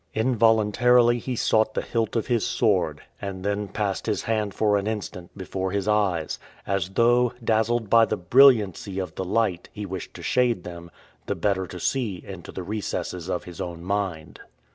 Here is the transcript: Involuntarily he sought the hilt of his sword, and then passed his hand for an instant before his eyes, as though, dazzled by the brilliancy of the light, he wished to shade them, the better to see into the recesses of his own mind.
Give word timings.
Involuntarily 0.15 1.19
he 1.19 1.35
sought 1.35 1.75
the 1.75 1.83
hilt 1.83 2.15
of 2.15 2.25
his 2.25 2.43
sword, 2.43 3.01
and 3.21 3.45
then 3.45 3.67
passed 3.67 4.07
his 4.07 4.23
hand 4.23 4.51
for 4.55 4.75
an 4.75 4.87
instant 4.87 5.29
before 5.37 5.69
his 5.71 5.87
eyes, 5.87 6.39
as 6.65 6.89
though, 6.89 7.33
dazzled 7.43 7.87
by 7.87 8.05
the 8.05 8.17
brilliancy 8.17 8.97
of 8.97 9.13
the 9.13 9.23
light, 9.23 9.69
he 9.71 9.85
wished 9.85 10.15
to 10.15 10.23
shade 10.23 10.63
them, 10.63 10.89
the 11.27 11.35
better 11.35 11.67
to 11.67 11.79
see 11.79 12.15
into 12.25 12.51
the 12.51 12.63
recesses 12.63 13.29
of 13.29 13.43
his 13.43 13.61
own 13.61 13.83
mind. 13.83 14.39